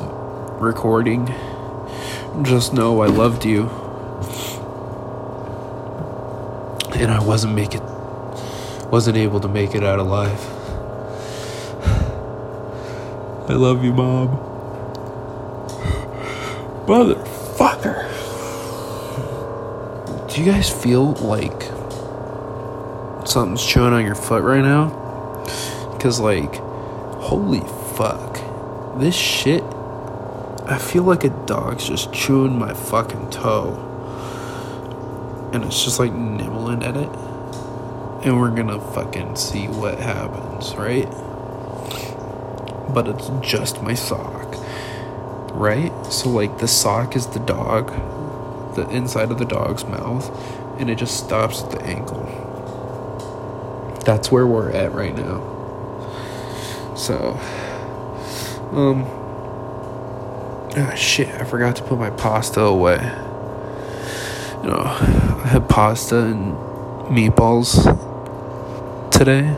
recording, 0.59 1.27
just 2.43 2.73
know 2.73 3.03
I 3.03 3.09
loved 3.09 3.45
you. 3.45 3.65
And 6.95 7.11
I 7.11 7.23
wasn't 7.23 7.55
make 7.55 7.75
it 7.75 7.83
wasn't 8.91 9.19
able 9.19 9.41
to 9.41 9.49
make 9.49 9.75
it 9.75 9.85
out 9.85 9.99
alive. 9.99 10.41
I 13.51 13.55
love 13.55 13.85
you, 13.85 13.93
Mom. 13.93 14.29
Motherfucker. 16.87 18.09
Do 20.33 20.41
you 20.43 20.51
guys 20.51 20.71
feel 20.71 21.13
like 21.15 21.72
something's 23.33 23.65
chewing 23.65 23.95
on 23.95 24.05
your 24.05 24.15
foot 24.15 24.43
right 24.43 24.61
now? 24.61 24.91
Because, 25.93 26.21
like, 26.21 26.55
holy 26.57 27.61
fuck. 27.97 28.39
This 28.99 29.15
shit, 29.15 29.62
I 30.67 30.79
feel 30.79 31.05
like 31.05 31.25
a 31.25 31.31
dog's 31.47 31.89
just 31.89 32.12
chewing 32.12 32.59
my 32.59 32.75
fucking 32.75 33.31
toe. 33.31 33.89
And 35.55 35.65
it's 35.65 35.83
just 35.83 35.99
like 35.99 36.12
nibbling 36.12 36.83
at 36.83 36.95
it. 36.95 37.09
And 38.25 38.39
we're 38.39 38.51
gonna 38.51 38.81
fucking 38.93 39.37
see 39.37 39.67
what 39.67 39.99
happens, 39.99 40.75
right? 40.77 41.11
But 42.93 43.09
it's 43.09 43.31
just 43.41 43.83
my 43.83 43.95
sock, 43.95 44.57
right? 45.53 45.91
So, 46.11 46.29
like, 46.29 46.59
the 46.59 46.69
sock 46.69 47.17
is 47.17 47.29
the 47.29 47.41
dog, 47.41 47.89
the 48.75 48.87
inside 48.91 49.31
of 49.31 49.39
the 49.39 49.47
dog's 49.47 49.85
mouth, 49.85 50.31
and 50.79 50.91
it 50.91 50.97
just 50.99 51.17
stops 51.17 51.62
at 51.62 51.71
the 51.71 51.83
ankle 51.83 52.51
that's 54.04 54.30
where 54.30 54.47
we're 54.47 54.71
at 54.71 54.92
right 54.92 55.14
now. 55.14 55.40
So, 56.97 57.38
um, 58.73 59.04
ah, 60.76 60.94
shit, 60.94 61.28
I 61.28 61.44
forgot 61.44 61.76
to 61.76 61.82
put 61.82 61.99
my 61.99 62.11
pasta 62.11 62.61
away. 62.61 62.97
You 64.62 64.68
know, 64.68 64.82
I 64.85 65.49
had 65.49 65.68
pasta 65.68 66.18
and 66.18 66.54
meatballs 67.09 67.82
today. 69.11 69.56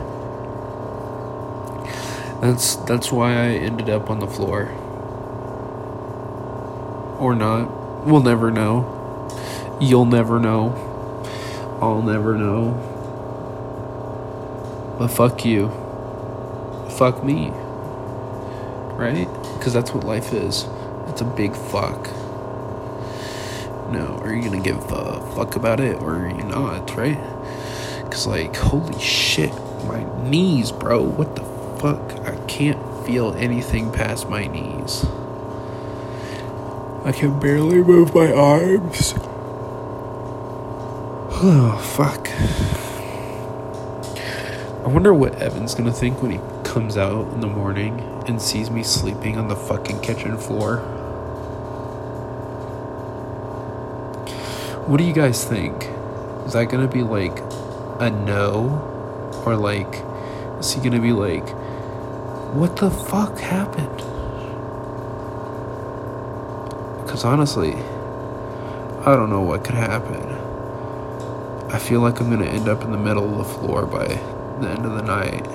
That's 2.41 2.75
that's 2.75 3.11
why 3.11 3.31
I 3.31 3.47
ended 3.57 3.89
up 3.89 4.09
on 4.09 4.19
the 4.19 4.27
floor. 4.27 4.69
Or 7.19 7.35
not. 7.35 8.05
We'll 8.05 8.21
never 8.21 8.51
know. 8.51 8.91
You'll 9.81 10.05
never 10.05 10.39
know. 10.39 10.73
I'll 11.81 12.01
never 12.01 12.35
know. 12.35 12.94
But 14.97 15.09
fuck 15.09 15.45
you. 15.45 15.69
Fuck 16.97 17.23
me. 17.23 17.51
Right? 18.95 19.27
Because 19.57 19.73
that's 19.73 19.93
what 19.93 20.03
life 20.03 20.33
is. 20.33 20.65
It's 21.07 21.21
a 21.21 21.25
big 21.25 21.55
fuck. 21.55 22.07
No, 23.91 24.19
are 24.23 24.33
you 24.33 24.41
gonna 24.41 24.61
give 24.61 24.77
a 24.91 25.21
fuck 25.35 25.55
about 25.55 25.79
it 25.79 25.97
or 26.01 26.15
are 26.15 26.29
you 26.29 26.43
not, 26.43 26.95
right? 26.95 27.19
Because, 28.03 28.25
like, 28.25 28.55
holy 28.55 28.99
shit, 28.99 29.51
my 29.85 30.03
knees, 30.29 30.71
bro. 30.71 31.03
What 31.03 31.35
the 31.35 31.43
fuck? 31.79 32.13
I 32.25 32.35
can't 32.47 33.05
feel 33.05 33.33
anything 33.33 33.91
past 33.91 34.29
my 34.29 34.47
knees. 34.47 35.05
I 37.03 37.11
can 37.11 37.39
barely 37.39 37.83
move 37.83 38.15
my 38.15 38.31
arms. 38.31 39.13
Oh, 41.37 41.77
fuck. 41.95 42.84
I 44.85 44.87
wonder 44.87 45.15
what 45.15 45.41
Evan's 45.41 45.73
gonna 45.73 45.91
think 45.91 46.21
when 46.21 46.29
he 46.29 46.39
comes 46.63 46.95
out 46.95 47.33
in 47.33 47.39
the 47.39 47.47
morning 47.47 48.01
and 48.27 48.39
sees 48.39 48.69
me 48.69 48.83
sleeping 48.83 49.35
on 49.35 49.47
the 49.47 49.55
fucking 49.55 49.99
kitchen 50.01 50.37
floor. 50.37 50.77
What 54.85 54.97
do 54.97 55.03
you 55.03 55.11
guys 55.11 55.43
think? 55.43 55.85
Is 56.45 56.53
that 56.53 56.65
gonna 56.65 56.87
be 56.87 57.01
like 57.01 57.39
a 57.99 58.11
no? 58.11 59.41
Or 59.43 59.55
like, 59.55 60.03
is 60.59 60.73
he 60.73 60.81
gonna 60.81 61.01
be 61.01 61.13
like, 61.13 61.49
what 62.53 62.77
the 62.77 62.91
fuck 62.91 63.39
happened? 63.39 63.97
Because 67.03 67.25
honestly, 67.25 67.73
I 69.03 69.15
don't 69.15 69.31
know 69.31 69.41
what 69.41 69.63
could 69.63 69.73
happen. 69.73 70.21
I 71.73 71.79
feel 71.79 72.01
like 72.01 72.19
I'm 72.19 72.29
gonna 72.29 72.45
end 72.45 72.69
up 72.69 72.83
in 72.83 72.91
the 72.91 72.99
middle 72.99 73.27
of 73.31 73.37
the 73.39 73.51
floor 73.51 73.87
by 73.87 74.19
the 74.61 74.69
end 74.69 74.85
of 74.85 74.93
the 74.93 75.01
night. 75.01 75.45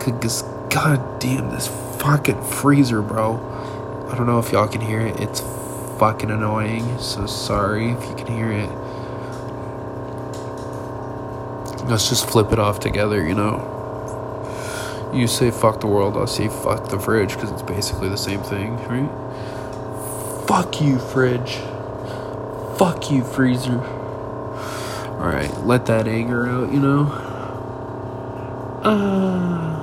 Cause 0.00 0.42
god 0.68 1.20
damn 1.20 1.50
this 1.50 1.68
fucking 2.00 2.42
freezer, 2.42 3.02
bro. 3.02 3.38
I 4.10 4.16
don't 4.16 4.26
know 4.26 4.38
if 4.38 4.50
y'all 4.52 4.66
can 4.66 4.80
hear 4.80 5.00
it. 5.00 5.20
It's 5.20 5.40
fucking 5.98 6.30
annoying. 6.30 6.98
So 6.98 7.26
sorry 7.26 7.90
if 7.90 8.04
you 8.08 8.14
can 8.14 8.26
hear 8.26 8.50
it. 8.50 8.70
Let's 11.88 12.08
just 12.08 12.28
flip 12.28 12.52
it 12.52 12.58
off 12.58 12.80
together, 12.80 13.26
you 13.26 13.34
know. 13.34 13.68
You 15.14 15.26
say 15.26 15.50
fuck 15.50 15.80
the 15.80 15.86
world, 15.86 16.16
I'll 16.16 16.26
say 16.26 16.48
fuck 16.48 16.88
the 16.88 16.98
fridge 16.98 17.34
because 17.34 17.50
it's 17.50 17.62
basically 17.62 18.08
the 18.08 18.16
same 18.16 18.42
thing, 18.42 18.76
right? 18.86 19.10
Fuck 20.48 20.80
you, 20.80 20.98
fridge. 20.98 21.56
Fuck 22.78 23.10
you, 23.10 23.22
freezer. 23.22 24.01
Alright, 25.22 25.56
let 25.64 25.86
that 25.86 26.08
anger 26.08 26.48
out, 26.48 26.72
you 26.72 26.80
know? 26.80 27.06
Ah. 28.82 29.78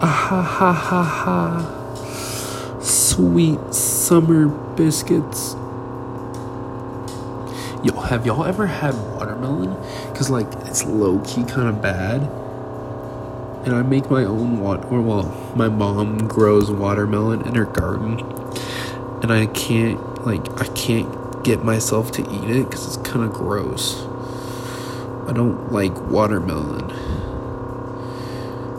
Ah 0.00 0.06
ha 0.06 0.40
ha 0.40 0.72
ha 0.72 1.02
ha. 1.02 2.78
Sweet 2.80 3.74
summer 3.74 4.46
biscuits. 4.46 5.54
Yo, 7.82 8.00
have 8.02 8.24
y'all 8.24 8.44
ever 8.44 8.68
had 8.68 8.94
watermelon? 8.94 9.74
Because, 10.12 10.30
like, 10.30 10.46
it's 10.66 10.84
low 10.84 11.18
key 11.26 11.42
kind 11.42 11.66
of 11.66 11.82
bad. 11.82 12.22
And 13.66 13.74
I 13.74 13.82
make 13.82 14.08
my 14.08 14.22
own 14.22 14.60
water, 14.60 14.86
or 14.86 15.00
well, 15.00 15.52
my 15.56 15.68
mom 15.68 16.28
grows 16.28 16.70
watermelon 16.70 17.42
in 17.42 17.56
her 17.56 17.64
garden. 17.64 18.20
And 19.22 19.32
I 19.32 19.46
can't, 19.46 20.24
like, 20.24 20.48
I 20.60 20.66
can't 20.66 21.25
get 21.46 21.62
myself 21.62 22.10
to 22.10 22.22
eat 22.22 22.50
it 22.50 22.64
because 22.64 22.84
it's 22.86 22.96
kind 23.08 23.24
of 23.24 23.32
gross. 23.32 24.04
I 25.28 25.32
don't 25.32 25.72
like 25.72 25.96
watermelon. 26.10 26.88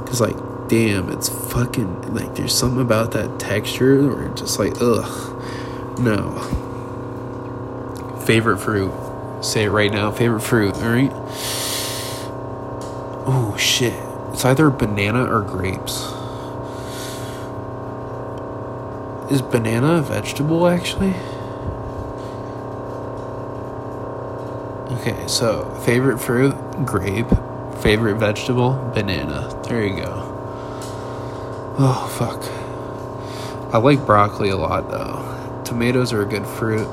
Because, 0.03 0.19
like, 0.19 0.35
damn, 0.67 1.09
it's 1.09 1.29
fucking, 1.29 2.13
like, 2.13 2.35
there's 2.35 2.53
something 2.53 2.81
about 2.81 3.11
that 3.13 3.39
texture 3.39 4.11
or 4.11 4.27
just 4.35 4.59
like, 4.59 4.73
ugh. 4.81 5.41
No. 5.97 6.39
Favorite 8.25 8.57
fruit. 8.57 8.91
Say 9.41 9.63
it 9.63 9.69
right 9.69 9.91
now. 9.91 10.11
Favorite 10.11 10.41
fruit, 10.41 10.75
alright? 10.75 11.11
Oh, 13.29 13.55
shit. 13.57 13.93
It's 14.33 14.43
either 14.43 14.69
banana 14.69 15.23
or 15.23 15.41
grapes. 15.41 16.03
Is 19.31 19.41
banana 19.41 19.99
a 19.99 20.01
vegetable, 20.01 20.67
actually? 20.67 21.15
Okay, 25.07 25.25
so 25.27 25.63
favorite 25.85 26.17
fruit, 26.17 26.53
grape. 26.85 27.29
Favorite 27.81 28.15
vegetable, 28.15 28.73
banana. 28.93 29.57
There 29.63 29.85
you 29.85 29.95
go. 29.95 30.11
Oh, 31.79 32.13
fuck. 32.17 32.43
I 33.73 33.77
like 33.77 34.05
broccoli 34.05 34.49
a 34.49 34.57
lot, 34.57 34.89
though. 34.89 35.61
Tomatoes 35.63 36.11
are 36.11 36.23
a 36.23 36.25
good 36.25 36.45
fruit. 36.45 36.89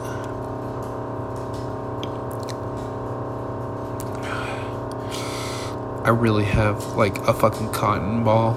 I 6.05 6.11
really 6.11 6.44
have 6.44 6.94
like 6.94 7.18
a 7.27 7.35
fucking 7.35 7.72
cotton 7.72 8.22
ball 8.22 8.53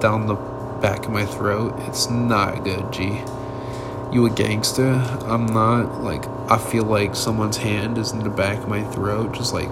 down 0.00 0.26
the 0.26 0.36
back 0.80 1.04
of 1.04 1.10
my 1.10 1.26
throat. 1.26 1.74
It's 1.80 2.08
not 2.08 2.64
good, 2.64 2.90
G. 2.90 3.20
You 4.12 4.26
a 4.26 4.30
gangster? 4.30 4.90
I'm 5.24 5.46
not. 5.46 6.02
Like, 6.02 6.26
I 6.50 6.58
feel 6.58 6.84
like 6.84 7.16
someone's 7.16 7.56
hand 7.56 7.96
is 7.96 8.12
in 8.12 8.18
the 8.18 8.28
back 8.28 8.58
of 8.58 8.68
my 8.68 8.84
throat, 8.84 9.32
just 9.32 9.54
like 9.54 9.70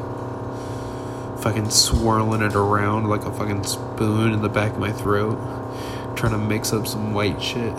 fucking 1.42 1.68
swirling 1.68 2.40
it 2.40 2.54
around 2.54 3.06
like 3.06 3.26
a 3.26 3.32
fucking 3.32 3.64
spoon 3.64 4.32
in 4.32 4.40
the 4.40 4.48
back 4.48 4.72
of 4.72 4.78
my 4.78 4.92
throat, 4.92 5.36
trying 6.16 6.32
to 6.32 6.38
mix 6.38 6.72
up 6.72 6.86
some 6.86 7.12
white 7.12 7.42
shit. 7.42 7.74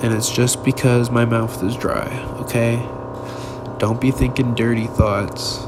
And 0.00 0.14
it's 0.14 0.30
just 0.30 0.64
because 0.64 1.10
my 1.10 1.24
mouth 1.24 1.60
is 1.64 1.76
dry, 1.76 2.22
okay? 2.42 2.88
Don't 3.78 4.00
be 4.00 4.12
thinking 4.12 4.54
dirty 4.54 4.86
thoughts. 4.86 5.58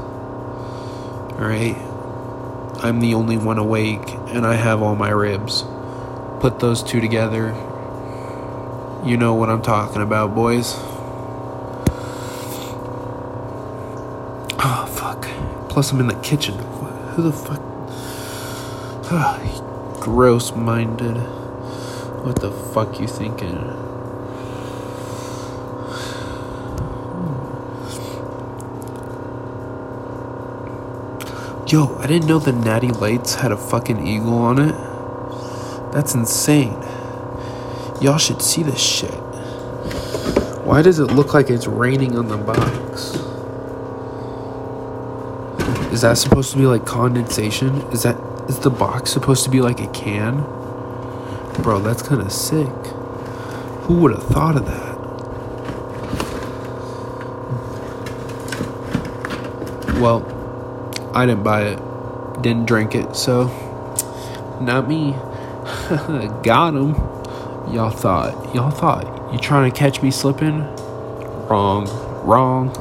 Alright? 1.35 1.75
I'm 2.81 3.01
the 3.01 3.13
only 3.13 3.37
one 3.37 3.57
awake, 3.57 4.09
and 4.29 4.45
I 4.47 4.53
have 4.53 4.81
all 4.81 4.95
my 4.95 5.09
ribs. 5.09 5.65
Put 6.39 6.59
those 6.59 6.81
two 6.81 7.01
together. 7.01 7.53
You 9.05 9.15
know 9.15 9.33
what 9.33 9.49
I'm 9.49 9.61
talking 9.61 10.01
about, 10.01 10.35
boys. 10.35 10.73
Oh, 14.61 14.85
fuck. 14.93 15.25
Plus, 15.69 15.93
I'm 15.93 16.01
in 16.01 16.07
the 16.07 16.15
kitchen. 16.15 16.55
Who 16.55 17.21
the 17.21 17.31
fuck? 17.31 17.61
Ah, 19.11 19.39
oh, 19.41 19.97
gross 20.01 20.53
minded. 20.53 21.15
What 22.25 22.41
the 22.41 22.51
fuck 22.51 22.99
you 22.99 23.07
thinking? 23.07 23.55
Hmm. 27.15 27.35
Yo, 31.67 31.95
I 31.99 32.07
didn't 32.07 32.27
know 32.27 32.39
the 32.39 32.51
Natty 32.51 32.89
Lights 32.89 33.35
had 33.35 33.53
a 33.53 33.57
fucking 33.57 34.05
eagle 34.05 34.39
on 34.39 34.59
it. 34.59 34.75
That's 35.93 36.13
insane. 36.13 36.75
Y'all 38.01 38.17
should 38.17 38.41
see 38.41 38.63
this 38.63 38.79
shit. 38.79 39.11
Why 40.63 40.81
does 40.81 40.99
it 40.99 41.05
look 41.07 41.33
like 41.33 41.49
it's 41.49 41.67
raining 41.67 42.17
on 42.17 42.29
the 42.29 42.37
box? 42.37 43.15
Is 45.91 46.01
that 46.01 46.17
supposed 46.17 46.51
to 46.51 46.57
be 46.57 46.65
like 46.65 46.85
condensation? 46.85 47.75
Is 47.91 48.03
that 48.03 48.15
is 48.47 48.59
the 48.59 48.69
box 48.69 49.11
supposed 49.11 49.43
to 49.43 49.49
be 49.49 49.59
like 49.59 49.81
a 49.81 49.87
can? 49.87 50.43
Bro, 51.61 51.81
that's 51.81 52.01
kind 52.01 52.21
of 52.21 52.31
sick. 52.31 52.69
Who 53.83 53.95
would 53.95 54.11
have 54.11 54.23
thought 54.23 54.55
of 54.55 54.65
that? 54.67 54.99
Well, 59.99 60.23
I 61.13 61.25
didn't 61.25 61.43
buy 61.43 61.63
it, 61.63 62.41
didn't 62.41 62.65
drink 62.65 62.95
it, 62.95 63.15
so 63.15 63.47
not 64.61 64.87
me. 64.87 65.11
Got 66.43 66.75
him. 66.75 67.08
Y'all 67.71 67.91
thought, 67.91 68.55
y'all 68.55 68.71
thought 68.71 69.31
you 69.31 69.37
trying 69.37 69.71
to 69.71 69.77
catch 69.77 70.01
me 70.01 70.09
slipping? 70.09 70.61
Wrong, 71.47 71.87
wrong. 72.25 72.73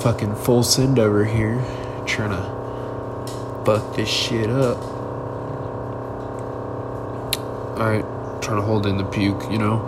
Fucking 0.00 0.34
full 0.36 0.62
send 0.62 0.98
over 0.98 1.22
here, 1.22 1.62
trying 2.06 2.30
to 2.30 3.64
fuck 3.66 3.94
this 3.94 4.08
shit 4.08 4.48
up. 4.48 4.78
Alright, 7.76 8.06
trying 8.40 8.56
to 8.56 8.62
hold 8.62 8.86
in 8.86 8.96
the 8.96 9.04
puke, 9.04 9.50
you 9.50 9.58
know? 9.58 9.82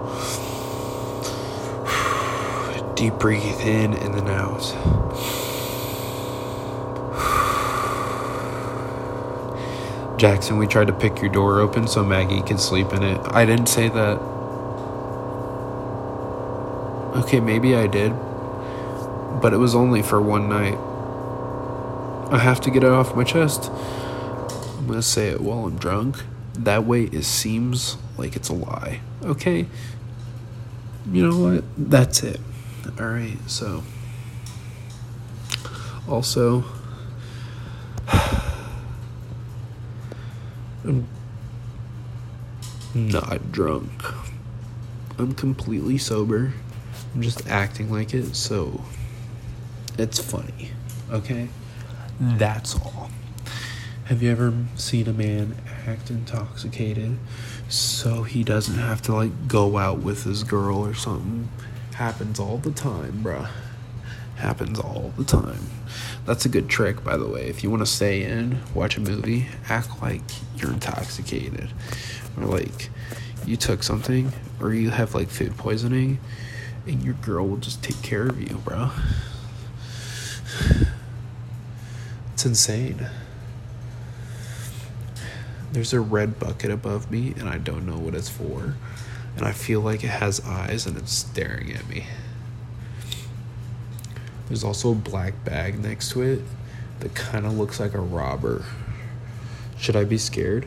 Deep 2.97 3.15
breathe 3.15 3.61
in 3.61 3.95
and 3.95 4.13
then 4.13 4.29
out. 4.29 5.46
Jackson, 10.17 10.57
we 10.57 10.67
tried 10.67 10.87
to 10.87 10.95
pick 10.95 11.21
your 11.21 11.31
door 11.31 11.61
open 11.61 11.87
so 11.87 12.03
Maggie 12.03 12.41
could 12.41 12.59
sleep 12.59 12.93
in 12.93 13.03
it. 13.03 13.21
I 13.33 13.45
didn't 13.45 13.67
say 13.67 13.89
that. 13.91 14.19
Okay, 17.17 17.41
maybe 17.41 17.77
I 17.77 17.87
did. 17.87 18.13
But 19.43 19.53
it 19.53 19.59
was 19.59 19.75
only 19.75 20.01
for 20.01 20.21
one 20.21 20.49
night. 20.49 20.79
I 22.33 22.39
have 22.39 22.61
to 22.63 22.71
get 22.71 22.83
it 22.83 22.91
off 22.91 23.15
my 23.15 23.25
chest. 23.25 23.71
I'm 24.79 24.87
gonna 24.87 25.03
say 25.03 25.29
it 25.29 25.41
while 25.41 25.67
I'm 25.67 25.77
drunk. 25.77 26.17
That 26.55 26.85
way 26.85 27.05
it 27.05 27.25
seems 27.25 27.99
like 28.17 28.37
it's 28.37 28.49
a 28.49 28.55
lie. 28.55 29.01
Okay? 29.23 29.67
You 31.13 31.29
know 31.29 31.39
what? 31.39 31.65
That's 31.77 32.23
it. 32.23 32.41
Alright, 32.99 33.39
so. 33.47 33.83
Also. 36.09 36.65
I'm 40.87 41.07
not 42.95 43.51
drunk. 43.51 43.91
I'm 45.19 45.35
completely 45.35 45.99
sober. 45.99 46.53
I'm 47.15 47.23
just 47.23 47.49
acting 47.49 47.91
like 47.91 48.15
it, 48.15 48.37
so 48.37 48.83
it's 49.99 50.19
funny. 50.19 50.71
Okay? 51.11 51.49
That's 52.21 52.75
all. 52.77 53.11
Have 54.05 54.23
you 54.23 54.31
ever 54.31 54.55
seen 54.77 55.09
a 55.09 55.13
man 55.13 55.57
act 55.87 56.11
intoxicated 56.11 57.19
so 57.69 58.23
he 58.23 58.45
doesn't 58.45 58.79
have 58.79 59.03
to 59.03 59.15
like 59.15 59.49
go 59.49 59.79
out 59.79 59.99
with 59.99 60.23
his 60.23 60.45
girl 60.45 60.79
or 60.79 60.95
something? 60.95 61.49
Happens 61.95 62.39
all 62.39 62.59
the 62.59 62.71
time, 62.71 63.25
bruh. 63.25 63.49
Happens 64.37 64.79
all 64.79 65.13
the 65.17 65.25
time. 65.25 65.71
That's 66.27 66.45
a 66.45 66.49
good 66.49 66.69
trick, 66.69 67.05
by 67.05 67.17
the 67.17 67.27
way. 67.27 67.47
If 67.47 67.63
you 67.63 67.71
want 67.71 67.83
to 67.83 67.87
stay 67.87 68.25
in, 68.25 68.61
watch 68.75 68.97
a 68.97 69.01
movie, 69.01 69.47
act 69.69 70.03
like 70.03 70.23
you're 70.57 70.73
intoxicated. 70.73 71.71
Or 72.37 72.47
like 72.47 72.91
you 73.47 73.57
took 73.57 73.85
something, 73.85 74.33
or 74.61 74.75
you 74.75 74.91
have 74.91 75.15
like 75.15 75.29
food 75.29 75.57
poisoning, 75.57 76.19
and 76.87 77.03
your 77.05 77.15
girl 77.15 77.47
will 77.47 77.59
just 77.59 77.81
take 77.83 78.03
care 78.03 78.27
of 78.27 78.41
you, 78.41 78.57
bro. 78.57 78.91
It's 82.35 82.45
insane. 82.45 83.09
There's 85.73 85.93
a 85.93 86.01
red 86.01 86.39
bucket 86.41 86.71
above 86.71 87.11
me, 87.11 87.35
and 87.39 87.49
I 87.49 87.59
don't 87.59 87.87
know 87.87 87.99
what 87.99 88.15
it's 88.15 88.29
for. 88.29 88.75
And 89.37 89.45
I 89.45 89.53
feel 89.53 89.81
like 89.81 90.03
it 90.03 90.09
has 90.09 90.41
eyes 90.41 90.87
and 90.87 90.97
it's 90.97 91.13
staring 91.13 91.73
at 91.73 91.87
me. 91.89 92.07
There's 94.49 94.65
also 94.65 94.93
a 94.93 94.95
black 94.95 95.45
bag 95.45 95.79
next 95.79 96.11
to 96.13 96.23
it 96.23 96.41
that 97.01 97.15
kind 97.15 97.47
of 97.47 97.59
looks 97.59 97.81
like 97.81 97.95
a 97.95 98.01
robber. 98.01 98.65
Should 99.79 99.97
I 99.97 100.05
be 100.05 100.19
scared? 100.19 100.67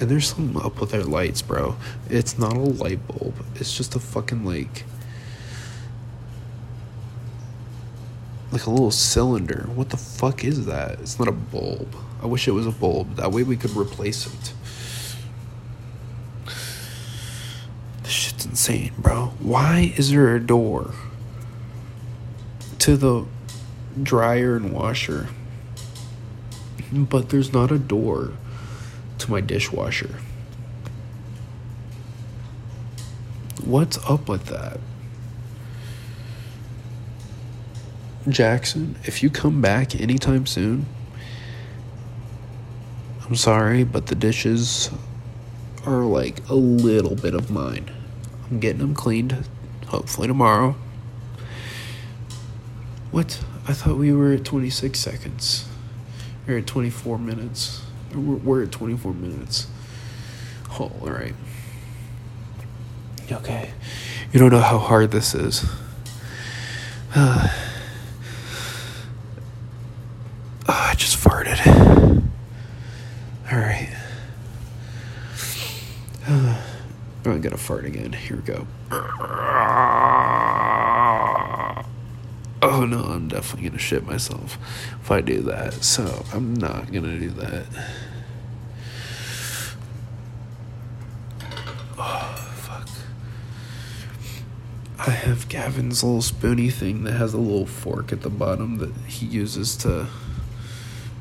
And 0.00 0.10
there's 0.10 0.28
something 0.28 0.60
up 0.62 0.80
with 0.80 0.90
their 0.90 1.04
lights, 1.04 1.42
bro. 1.42 1.76
It's 2.08 2.38
not 2.38 2.56
a 2.56 2.60
light 2.60 3.06
bulb. 3.06 3.34
It's 3.56 3.76
just 3.76 3.94
a 3.94 4.00
fucking 4.00 4.44
like 4.44 4.84
like 8.50 8.66
a 8.66 8.70
little 8.70 8.90
cylinder. 8.90 9.68
What 9.74 9.90
the 9.90 9.96
fuck 9.96 10.44
is 10.44 10.66
that? 10.66 11.00
It's 11.00 11.18
not 11.18 11.28
a 11.28 11.32
bulb. 11.32 11.94
I 12.22 12.26
wish 12.26 12.46
it 12.46 12.52
was 12.52 12.66
a 12.66 12.70
bulb. 12.70 13.16
That 13.16 13.32
way 13.32 13.42
we 13.42 13.56
could 13.56 13.74
replace 13.76 14.26
it. 14.26 14.52
This 18.02 18.12
shit's 18.12 18.44
insane, 18.62 18.92
bro. 18.96 19.32
Why 19.40 19.92
is 19.96 20.12
there 20.12 20.36
a 20.36 20.40
door 20.40 20.94
to 22.78 22.96
the 22.96 23.26
dryer 24.00 24.54
and 24.54 24.72
washer? 24.72 25.30
But 26.92 27.30
there's 27.30 27.52
not 27.52 27.72
a 27.72 27.78
door 27.78 28.34
to 29.18 29.30
my 29.32 29.40
dishwasher. 29.40 30.20
What's 33.64 33.98
up 34.08 34.28
with 34.28 34.44
that? 34.46 34.78
Jackson, 38.28 38.94
if 39.02 39.24
you 39.24 39.30
come 39.30 39.60
back 39.60 40.00
anytime 40.00 40.46
soon, 40.46 40.86
I'm 43.26 43.34
sorry, 43.34 43.82
but 43.82 44.06
the 44.06 44.14
dishes 44.14 44.88
are 45.84 46.04
like 46.04 46.48
a 46.48 46.54
little 46.54 47.16
bit 47.16 47.34
of 47.34 47.50
mine. 47.50 47.90
I'm 48.52 48.60
getting 48.60 48.80
them 48.80 48.92
cleaned, 48.92 49.46
hopefully 49.86 50.28
tomorrow. 50.28 50.76
What? 53.10 53.42
I 53.66 53.72
thought 53.72 53.96
we 53.96 54.12
were 54.12 54.34
at 54.34 54.44
26 54.44 54.98
seconds. 54.98 55.66
We're 56.46 56.58
at 56.58 56.66
24 56.66 57.16
minutes. 57.16 57.82
We're, 58.14 58.36
we're 58.36 58.62
at 58.64 58.70
24 58.70 59.14
minutes. 59.14 59.68
Oh, 60.78 60.92
alright. 61.00 61.34
Okay. 63.30 63.70
You 64.34 64.38
don't 64.38 64.50
know 64.50 64.60
how 64.60 64.76
hard 64.76 65.12
this 65.12 65.34
is. 65.34 65.64
Uh, 67.14 67.48
Oh, 70.68 70.88
I 70.90 70.94
just 70.94 71.16
farted. 71.16 71.58
Alright. 73.50 73.88
Uh, 76.28 76.60
I'm 77.24 77.40
gonna 77.40 77.51
fart 77.62 77.84
again. 77.84 78.12
Here 78.12 78.36
we 78.36 78.42
go. 78.42 78.66
Oh 82.60 82.84
no, 82.84 83.04
I'm 83.04 83.28
definitely 83.28 83.68
gonna 83.68 83.78
shit 83.78 84.04
myself 84.04 84.58
if 85.00 85.10
I 85.10 85.20
do 85.20 85.40
that. 85.42 85.84
So 85.84 86.24
I'm 86.32 86.54
not 86.54 86.92
gonna 86.92 87.18
do 87.18 87.30
that. 87.30 87.66
Oh, 91.98 92.54
fuck. 92.56 92.88
I 94.98 95.10
have 95.10 95.48
Gavin's 95.48 96.02
little 96.02 96.22
spoony 96.22 96.70
thing 96.70 97.04
that 97.04 97.12
has 97.12 97.32
a 97.32 97.38
little 97.38 97.66
fork 97.66 98.12
at 98.12 98.22
the 98.22 98.30
bottom 98.30 98.78
that 98.78 98.92
he 99.06 99.26
uses 99.26 99.76
to 99.78 100.08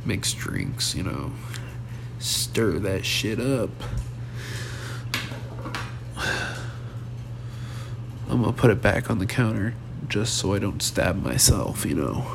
mix 0.05 0.33
drinks, 0.33 0.95
you 0.95 1.03
know. 1.03 1.33
Stir 2.17 2.79
that 2.79 3.05
shit 3.05 3.39
up. 3.39 3.69
I'm 8.31 8.41
gonna 8.41 8.53
put 8.53 8.71
it 8.71 8.81
back 8.81 9.09
on 9.09 9.19
the 9.19 9.25
counter 9.25 9.73
just 10.07 10.37
so 10.37 10.53
I 10.53 10.59
don't 10.59 10.81
stab 10.81 11.21
myself, 11.21 11.85
you 11.85 11.95
know. 11.95 12.25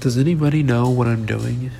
Does 0.00 0.16
anybody 0.16 0.62
know 0.62 0.88
what 0.88 1.06
I'm 1.06 1.26
doing? 1.26 1.70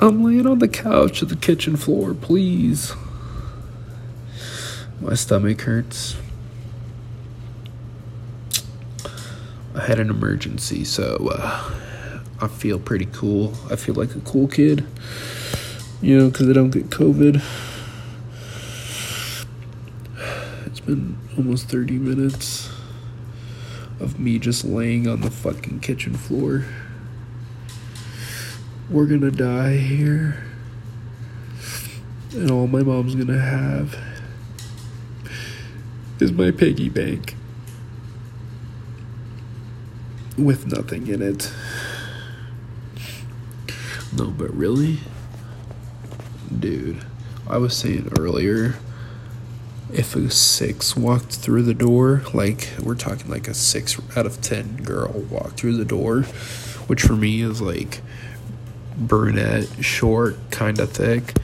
I'm 0.00 0.24
laying 0.24 0.46
on 0.46 0.58
the 0.58 0.66
couch 0.66 1.22
at 1.22 1.28
the 1.28 1.36
kitchen 1.36 1.76
floor, 1.76 2.14
please. 2.14 2.94
My 5.00 5.14
stomach 5.14 5.60
hurts. 5.60 6.16
I 9.76 9.84
had 9.84 10.00
an 10.00 10.10
emergency, 10.10 10.82
so 10.82 11.28
uh, 11.32 11.70
I 12.40 12.48
feel 12.48 12.80
pretty 12.80 13.06
cool. 13.06 13.54
I 13.70 13.76
feel 13.76 13.94
like 13.94 14.16
a 14.16 14.20
cool 14.20 14.48
kid, 14.48 14.84
you 16.00 16.18
know, 16.18 16.28
because 16.30 16.48
I 16.48 16.52
don't 16.52 16.70
get 16.70 16.90
COVID. 16.90 17.42
It's 20.66 20.80
been 20.80 21.18
almost 21.36 21.68
30 21.68 21.94
minutes 21.94 22.70
of 24.00 24.20
me 24.20 24.38
just 24.38 24.64
laying 24.64 25.08
on 25.08 25.22
the 25.22 25.30
fucking 25.30 25.80
kitchen 25.80 26.14
floor. 26.14 26.64
We're 28.88 29.06
gonna 29.06 29.30
die 29.30 29.76
here. 29.76 30.44
And 32.32 32.50
all 32.50 32.66
my 32.66 32.82
mom's 32.82 33.14
gonna 33.14 33.40
have 33.40 33.98
is 36.20 36.32
my 36.32 36.50
piggy 36.50 36.88
bank 36.88 37.34
with 40.36 40.66
nothing 40.66 41.08
in 41.08 41.22
it. 41.22 41.52
No, 44.16 44.26
but 44.26 44.54
really? 44.54 44.98
Dude, 46.56 47.04
I 47.48 47.58
was 47.58 47.76
saying 47.76 48.12
earlier 48.18 48.76
if 49.92 50.14
a 50.16 50.30
six 50.30 50.96
walked 50.96 51.36
through 51.36 51.62
the 51.62 51.74
door, 51.74 52.22
like 52.34 52.68
we're 52.82 52.94
talking 52.94 53.30
like 53.30 53.48
a 53.48 53.54
six 53.54 53.98
out 54.16 54.26
of 54.26 54.40
ten 54.40 54.76
girl 54.82 55.12
walked 55.30 55.60
through 55.60 55.76
the 55.76 55.84
door, 55.84 56.22
which 56.86 57.02
for 57.02 57.14
me 57.14 57.42
is 57.42 57.60
like 57.60 58.00
brunette, 58.96 59.68
short, 59.82 60.36
kind 60.50 60.78
of 60.78 60.90
thick 60.90 61.36